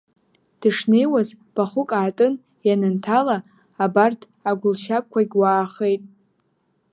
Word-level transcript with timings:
Дышнеиуаз, 0.59 1.29
бахәык 1.53 1.91
аатын, 1.99 2.33
ианынҭала, 2.67 3.37
абарҭ 3.83 4.21
агәылшьаԥқәагь 4.49 5.35
уаахеит. 5.39 6.03